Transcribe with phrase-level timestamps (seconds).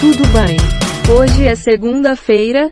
[0.00, 0.56] Tudo bem.
[1.12, 2.70] Hoje é segunda-feira,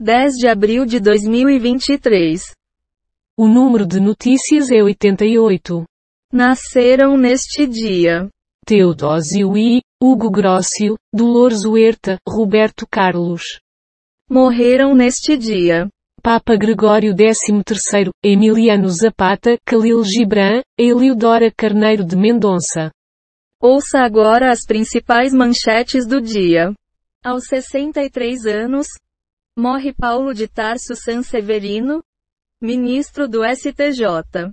[0.00, 2.40] 10 de abril de 2023.
[3.36, 5.84] O número de notícias é 88.
[6.32, 8.30] Nasceram neste dia
[8.64, 13.60] Teodósio I, Hugo Grossio, Dolores Huerta, Roberto Carlos.
[14.30, 15.86] Morreram neste dia
[16.22, 22.90] Papa Gregório XIII, Emiliano Zapata, Khalil Gibran, Eliodora Carneiro de Mendonça.
[23.66, 26.74] Ouça agora as principais manchetes do dia.
[27.24, 28.86] Aos 63 anos,
[29.56, 32.04] morre Paulo de Tarso Sanseverino,
[32.60, 34.52] ministro do STJ.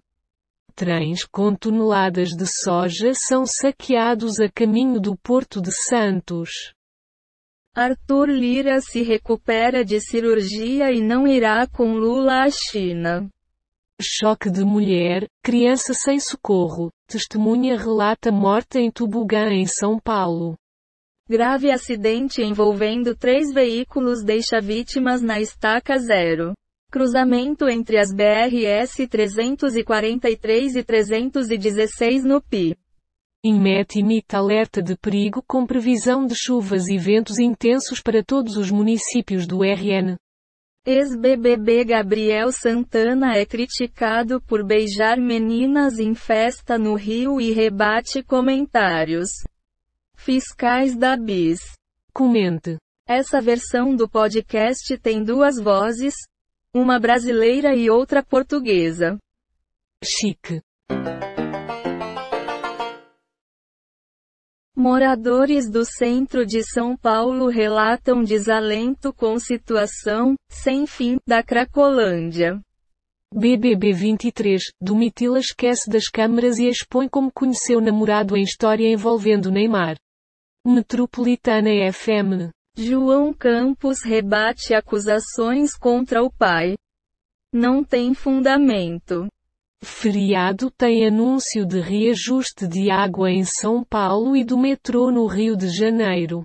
[0.73, 6.73] Trens com toneladas de soja são saqueados a caminho do Porto de Santos.
[7.75, 13.29] Arthur Lira se recupera de cirurgia e não irá com Lula à China.
[14.03, 16.89] Choque de mulher, criança sem socorro.
[17.07, 20.55] Testemunha relata morte em Tubugã em São Paulo.
[21.29, 26.53] Grave acidente envolvendo três veículos deixa vítimas na estaca zero.
[26.91, 32.75] Cruzamento entre as BRS 343 e 316 no PI.
[33.43, 38.71] Inmet emite alerta de perigo com previsão de chuvas e ventos intensos para todos os
[38.71, 40.15] municípios do RN.
[40.83, 49.29] Ex-BBB Gabriel Santana é criticado por beijar meninas em festa no Rio e rebate comentários.
[50.15, 51.59] Fiscais da BIS.
[52.11, 52.77] Comente.
[53.07, 56.15] Essa versão do podcast tem duas vozes,
[56.73, 59.19] uma brasileira e outra portuguesa.
[60.03, 60.61] Chique.
[64.75, 72.61] Moradores do centro de São Paulo relatam desalento com situação, sem fim, da Cracolândia.
[73.33, 79.97] BBB 23, Domitila esquece das câmeras e expõe como conheceu namorado em história envolvendo Neymar.
[80.65, 82.51] Metropolitana FM.
[82.77, 86.75] João Campos rebate acusações contra o pai.
[87.53, 89.27] Não tem fundamento.
[89.83, 95.55] Feriado tem anúncio de reajuste de água em São Paulo e do metrô no Rio
[95.57, 96.43] de Janeiro.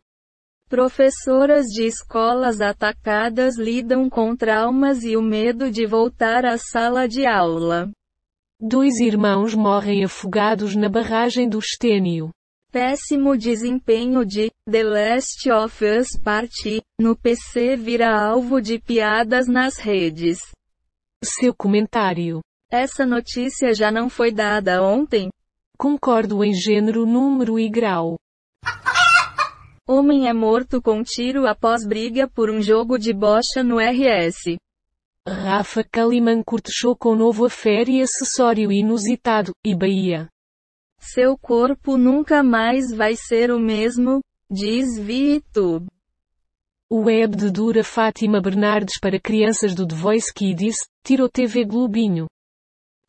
[0.68, 7.26] Professoras de escolas atacadas lidam com traumas e o medo de voltar à sala de
[7.26, 7.90] aula.
[8.58, 12.30] Dois irmãos morrem afogados na barragem do Estênio.
[12.72, 19.76] Péssimo desempenho de The Last of Us Part no PC vira alvo de piadas nas
[19.76, 20.38] redes.
[21.22, 22.40] Seu comentário.
[22.70, 25.30] Essa notícia já não foi dada ontem?
[25.78, 28.16] Concordo em gênero, número e grau.
[29.88, 34.56] Homem é morto com tiro após briga por um jogo de bocha no RS.
[35.28, 40.28] Rafa Kalimann cortejou com novo affair e acessório inusitado, e Bahia.
[40.98, 45.86] Seu corpo nunca mais vai ser o mesmo, diz VTube.
[46.92, 52.26] Web de Dura Fátima Bernardes para crianças do The Voice Kids, tirou TV Globinho.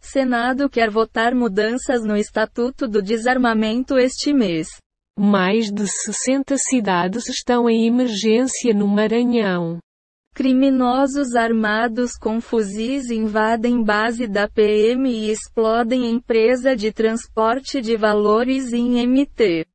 [0.08, 4.68] Senado quer votar mudanças no Estatuto do Desarmamento este mês.
[5.20, 9.80] Mais de 60 cidades estão em emergência no Maranhão.
[10.34, 18.72] Criminosos armados com fuzis invadem base da PM e explodem empresa de transporte de valores
[18.72, 19.66] em MT.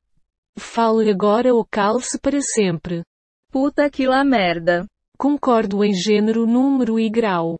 [0.56, 3.02] Fale agora ou calce para sempre.
[3.50, 4.86] Puta que lá merda.
[5.18, 7.58] Concordo em gênero, número e grau.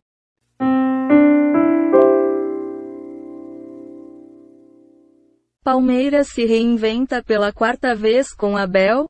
[5.63, 9.09] Palmeiras se reinventa pela quarta vez com Abel,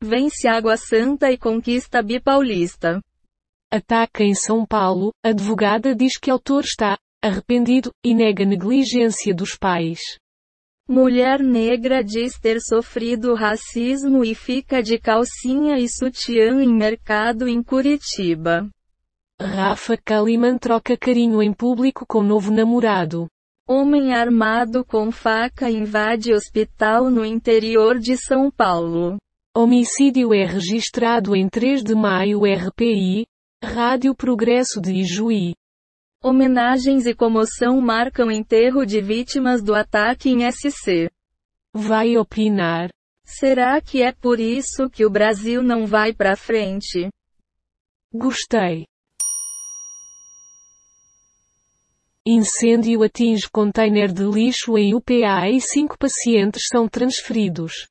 [0.00, 3.02] vence Água Santa e conquista Bipaulista.
[3.70, 10.00] Ataca em São Paulo, advogada diz que autor está arrependido e nega negligência dos pais.
[10.88, 17.62] Mulher negra diz ter sofrido racismo e fica de calcinha e sutiã em mercado em
[17.62, 18.66] Curitiba.
[19.38, 23.28] Rafa Kalimann troca carinho em público com novo namorado.
[23.72, 29.16] Homem armado com faca invade hospital no interior de São Paulo.
[29.56, 33.28] Homicídio é registrado em 3 de maio RPI,
[33.62, 35.54] Rádio Progresso de Ijuí.
[36.20, 41.08] Homenagens e comoção marcam enterro de vítimas do ataque em SC.
[41.72, 42.90] Vai opinar.
[43.24, 47.08] Será que é por isso que o Brasil não vai para frente?
[48.12, 48.89] Gostei.
[52.26, 57.88] Incêndio atinge container de lixo em UPA e cinco pacientes são transferidos.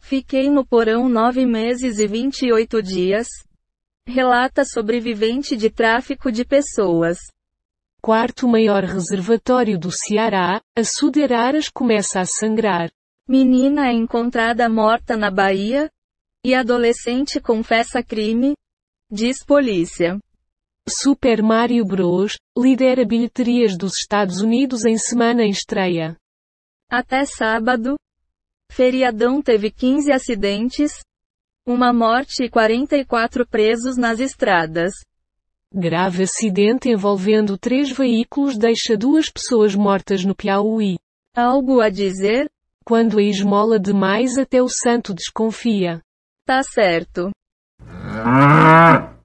[0.00, 3.26] Fiquei no porão nove meses e 28 dias.
[4.06, 7.18] Relata sobrevivente de tráfico de pessoas.
[8.00, 12.88] Quarto maior reservatório do Ceará, a Suderaras começa a sangrar.
[13.28, 15.90] Menina é encontrada morta na Bahia.
[16.44, 18.54] E adolescente confessa crime?
[19.10, 20.20] Diz polícia.
[20.88, 22.36] Super Mario Bros.
[22.56, 26.16] lidera bilheterias dos Estados Unidos em semana em estreia.
[26.88, 27.96] Até sábado.
[28.70, 31.00] Feriadão teve 15 acidentes,
[31.66, 34.92] uma morte e 44 presos nas estradas.
[35.74, 40.96] Grave acidente envolvendo três veículos deixa duas pessoas mortas no Piauí.
[41.34, 42.48] Algo a dizer?
[42.84, 46.00] Quando a esmola demais até o santo desconfia.
[46.46, 47.32] Tá certo.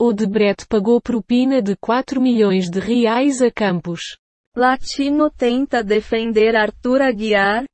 [0.00, 4.16] Odebrecht pagou propina de 4 milhões de reais a Campos.
[4.54, 7.64] Latino tenta defender Arthur Aguiar,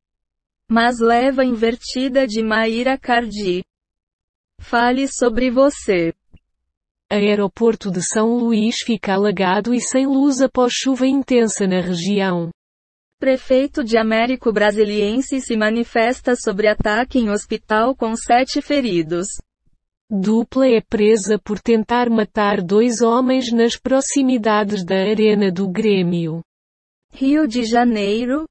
[0.67, 3.63] mas leva invertida de Maíra Cardi.
[4.59, 6.15] Fale sobre você.
[7.11, 12.49] Aeroporto de São Luís fica alagado e sem luz após chuva intensa na região.
[13.21, 19.27] Prefeito de Américo Brasiliense se manifesta sobre ataque em hospital com sete feridos.
[20.17, 26.41] Dupla é presa por tentar matar dois homens nas proximidades da Arena do Grêmio.
[27.11, 28.45] Rio de Janeiro.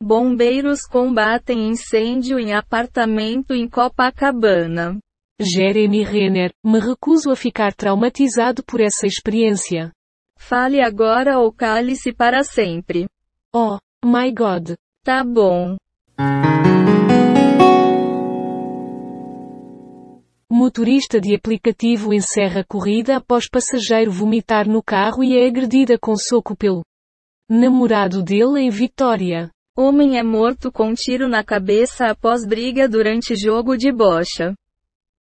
[0.00, 4.96] Bombeiros combatem incêndio em apartamento em Copacabana.
[5.40, 9.90] Jeremy Renner, me recuso a ficar traumatizado por essa experiência.
[10.38, 13.08] Fale agora ou cale-se para sempre.
[13.52, 14.74] Oh, my God.
[15.02, 15.76] Tá bom.
[20.68, 26.54] Motorista de aplicativo encerra corrida após passageiro vomitar no carro e é agredida com soco
[26.54, 26.82] pelo
[27.48, 29.50] namorado dele em Vitória.
[29.74, 34.54] Homem é morto com tiro na cabeça após briga durante jogo de bocha.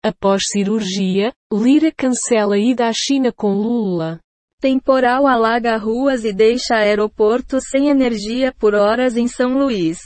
[0.03, 4.19] Após cirurgia, Lira cancela ida à China com Lula.
[4.59, 9.97] Temporal alaga ruas e deixa aeroporto sem energia por horas em São Luís.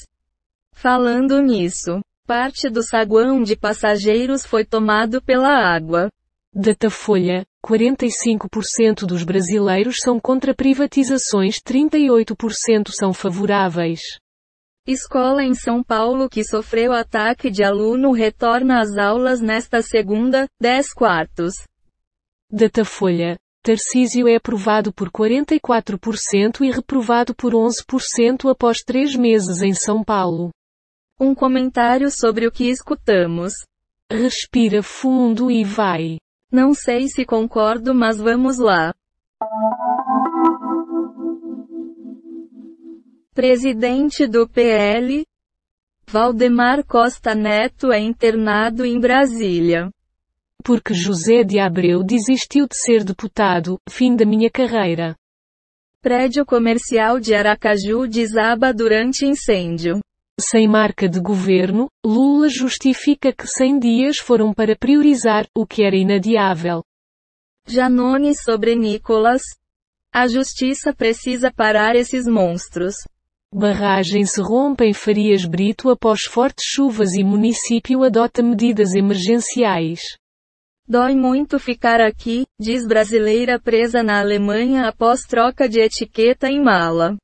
[0.72, 2.00] Falando nisso,
[2.32, 6.10] parte do saguão de passageiros foi tomado pela água.
[6.56, 14.00] Datafolha: 45% dos brasileiros são contra privatizações, 38% são favoráveis.
[14.88, 20.94] Escola em São Paulo que sofreu ataque de aluno retorna às aulas nesta segunda, 10
[20.94, 21.52] quartos.
[22.50, 30.02] Datafolha: Tarcísio é aprovado por 44% e reprovado por 11% após três meses em São
[30.02, 30.50] Paulo.
[31.24, 33.54] Um comentário sobre o que escutamos.
[34.12, 36.18] Respira fundo e vai.
[36.52, 38.92] Não sei se concordo, mas vamos lá.
[43.36, 45.24] Presidente do PL,
[46.08, 49.92] Valdemar Costa Neto é internado em Brasília.
[50.64, 55.16] Porque José de Abreu desistiu de ser deputado, fim da minha carreira.
[56.02, 60.02] Prédio comercial de Aracaju desaba durante incêndio.
[60.42, 65.96] Sem marca de governo, Lula justifica que 100 dias foram para priorizar o que era
[65.96, 66.82] inadiável.
[67.68, 69.44] Janone sobre Nicolas.
[70.12, 72.96] A justiça precisa parar esses monstros.
[73.54, 80.00] Barragem se rompe em Farias Brito após fortes chuvas e município adota medidas emergenciais.
[80.88, 87.16] Dói muito ficar aqui, diz brasileira presa na Alemanha após troca de etiqueta em mala.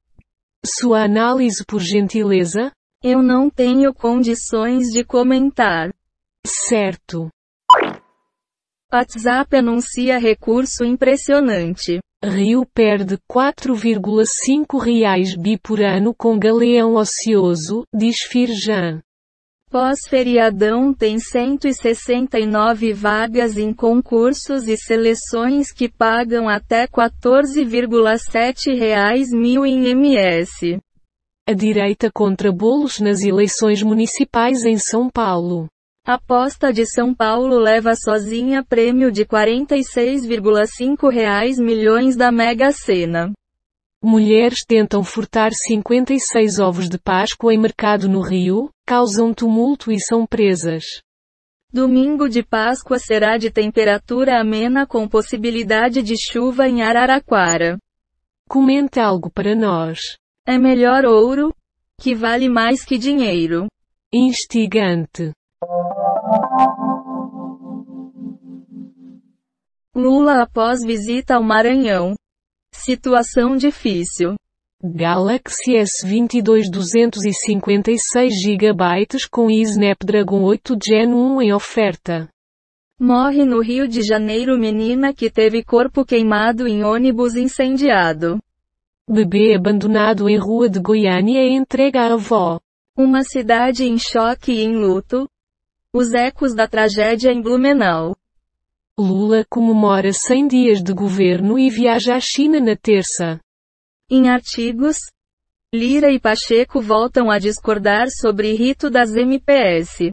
[0.63, 2.71] Sua análise por gentileza?
[3.09, 5.93] Eu não tenho condições de comentar.
[6.45, 7.29] Certo.
[8.93, 12.01] WhatsApp anuncia recurso impressionante.
[12.21, 18.99] Rio perde 4,5 reais bi por ano com galeão ocioso, diz Firjan.
[19.71, 29.85] Pós-feriadão tem 169 vagas em concursos e seleções que pagam até 14,7 reais mil em
[29.87, 30.81] MS.
[31.49, 35.69] A direita contra bolos nas eleições municipais em São Paulo.
[36.05, 43.31] Aposta de São Paulo leva sozinha prêmio de 46,5 reais milhões da Mega Sena.
[44.03, 50.25] Mulheres tentam furtar 56 ovos de Páscoa em mercado no Rio, causam tumulto e são
[50.25, 50.83] presas.
[51.71, 57.77] Domingo de Páscoa será de temperatura amena com possibilidade de chuva em Araraquara.
[58.49, 60.17] Comente algo para nós.
[60.49, 61.53] É melhor ouro,
[61.99, 63.67] que vale mais que dinheiro.
[64.13, 65.33] Instigante.
[69.93, 72.15] Lula após visita ao Maranhão.
[72.73, 74.35] Situação difícil.
[74.81, 82.29] Galaxy S22 256 GB com Snapdragon 8 Gen 1 em oferta.
[82.97, 88.39] Morre no Rio de Janeiro menina que teve corpo queimado em ônibus incendiado.
[89.09, 92.59] Bebê abandonado em rua de Goiânia é entregue à avó.
[92.93, 95.29] Uma cidade em choque e em luto.
[95.93, 98.17] Os ecos da tragédia em Blumenau.
[98.99, 103.39] Lula comemora 100 dias de governo e viaja à China na terça.
[104.09, 104.97] Em artigos,
[105.73, 110.11] Lira e Pacheco voltam a discordar sobre rito das MPS.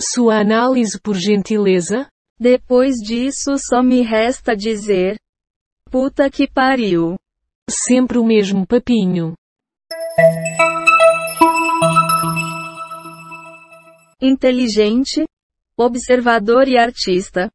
[0.00, 2.08] Sua análise por gentileza?
[2.40, 5.18] Depois disso só me resta dizer.
[5.90, 7.16] Puta que pariu.
[7.68, 9.32] Sempre o mesmo papinho.
[14.20, 15.24] Inteligente,
[15.76, 17.50] observador e artista.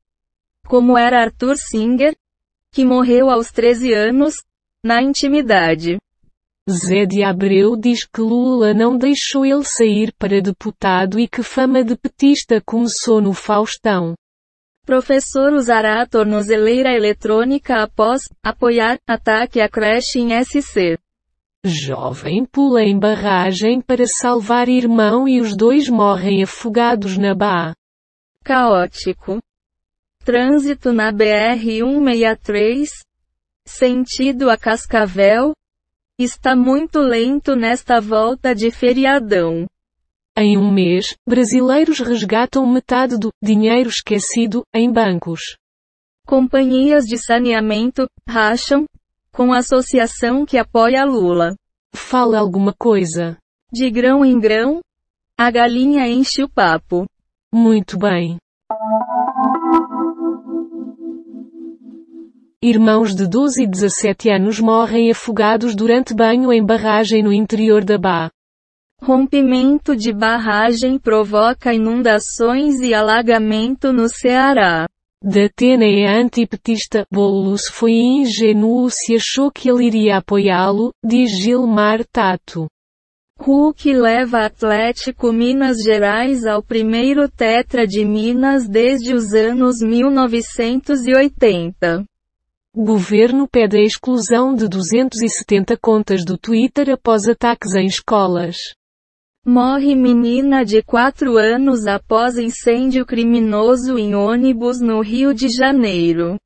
[0.67, 2.15] Como era Arthur Singer,
[2.71, 4.33] que morreu aos 13 anos,
[4.83, 5.99] na intimidade.
[6.67, 11.83] Zé de Abreu diz que Lula não deixou ele sair para deputado e que fama
[11.83, 14.15] de petista começou no Faustão.
[14.89, 20.97] Professor usará a tornozeleira eletrônica após apoiar ataque à creche em SC.
[21.63, 27.75] Jovem pula em barragem para salvar irmão e os dois morrem afogados na Bá.
[28.43, 29.37] Caótico.
[30.25, 32.87] Trânsito na BR-163.
[33.67, 35.53] Sentido a Cascavel.
[36.17, 39.67] Está muito lento nesta volta de feriadão.
[40.37, 45.57] Em um mês, brasileiros resgatam metade do dinheiro esquecido em bancos.
[46.25, 48.85] Companhias de saneamento racham
[49.31, 51.55] com a associação que apoia Lula.
[51.93, 53.37] Fala alguma coisa.
[53.71, 54.79] De grão em grão,
[55.37, 57.05] a galinha enche o papo.
[57.51, 58.37] Muito bem.
[62.61, 67.97] Irmãos de 12 e 17 anos morrem afogados durante banho em barragem no interior da
[67.97, 68.29] Bá.
[69.01, 74.87] Rompimento de barragem provoca inundações e alagamento no Ceará.
[75.23, 77.05] Datena é antipetista.
[77.11, 82.67] Boulos foi ingênuo se achou que ele iria apoiá-lo, diz Gilmar Tato.
[83.39, 92.03] Hulk leva Atlético Minas Gerais ao primeiro tetra de Minas desde os anos 1980.
[92.75, 98.57] Governo pede a exclusão de 270 contas do Twitter após ataques em escolas.
[99.51, 106.37] Morre menina de 4 anos após incêndio criminoso em ônibus no Rio de Janeiro.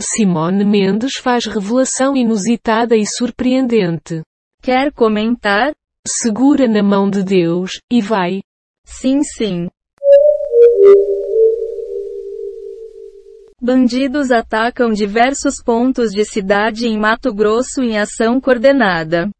[0.00, 4.22] Simone Mendes faz revelação inusitada e surpreendente.
[4.60, 5.72] Quer comentar?
[6.04, 8.40] Segura na mão de Deus, e vai.
[8.84, 9.68] Sim, sim.
[13.60, 19.30] Bandidos atacam diversos pontos de cidade em Mato Grosso em ação coordenada.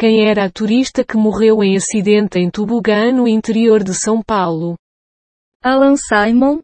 [0.00, 4.76] Quem era a turista que morreu em acidente em Tubugã no interior de São Paulo?
[5.60, 6.60] Alan Simon.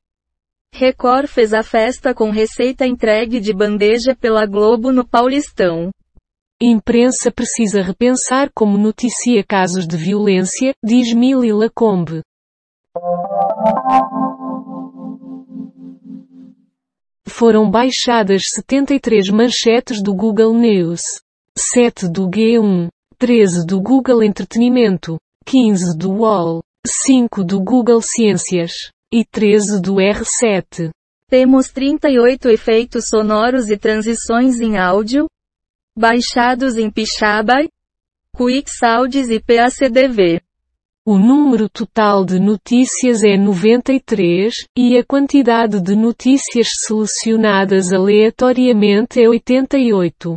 [0.72, 5.90] Record fez a festa com receita entregue de bandeja pela Globo no Paulistão.
[6.62, 12.22] Imprensa precisa repensar como noticia casos de violência, diz Mili Lacombe.
[17.26, 21.20] Foram baixadas 73 manchetes do Google News.
[21.58, 22.93] 7 do G1.
[23.24, 25.16] 13 do Google Entretenimento,
[25.46, 30.90] 15 do UOL, 5 do Google Ciências e 13 do R7.
[31.30, 35.24] Temos 38 efeitos sonoros e transições em áudio,
[35.96, 37.66] baixados em Pixabay,
[38.36, 40.42] QuickSounds e PACDV.
[41.06, 49.26] O número total de notícias é 93, e a quantidade de notícias selecionadas aleatoriamente é
[49.26, 50.36] 88.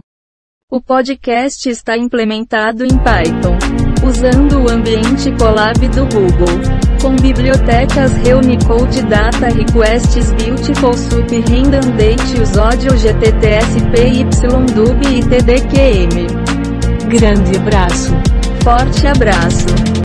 [0.69, 3.57] O podcast está implementado em Python,
[4.05, 6.59] usando o ambiente Colab do Google,
[7.01, 16.27] com bibliotecas Reunicode Data Requests Beautiful Soup Random Date Usódio GTTSP YDub e TDQM.
[17.07, 18.13] Grande abraço.
[18.61, 19.87] Forte abraço.